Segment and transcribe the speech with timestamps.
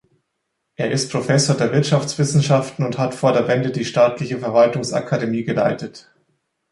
[0.77, 6.11] Er ist Professor der Wirtschaftswissenschaften, und hat vor der Wende die staatliche Verwaltungsakademie geleitet.